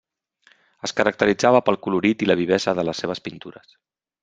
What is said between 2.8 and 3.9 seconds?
de les seves pintures.